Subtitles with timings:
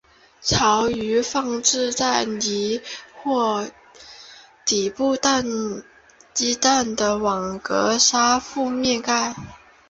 [0.41, 2.81] 巢由放置在泥
[3.21, 3.69] 或
[4.65, 5.15] 底部
[6.33, 9.35] 鸡蛋的网络的沙覆盖。